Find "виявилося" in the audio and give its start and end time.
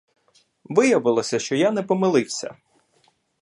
0.63-1.39